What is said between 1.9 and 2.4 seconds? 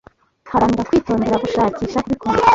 Kubikora